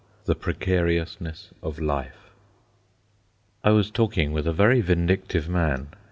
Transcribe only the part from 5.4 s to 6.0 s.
man.